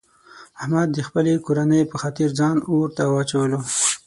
[0.61, 3.59] احمد د خپلې کورنۍ په خاطر ځان اورته واچولو.